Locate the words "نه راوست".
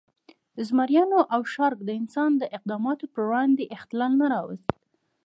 4.21-4.71